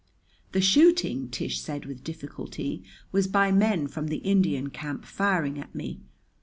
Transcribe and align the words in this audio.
"The 0.53 0.61
shooting," 0.61 1.29
Tish 1.29 1.61
said 1.61 1.85
with 1.85 2.03
difficulty, 2.03 2.81
"was 3.11 3.27
by 3.27 3.51
men 3.51 3.85
from 3.85 4.07
the 4.07 4.17
Indian 4.17 4.71
camp 4.71 5.05
firing 5.05 5.59
at 5.59 5.75
me. 5.75 5.99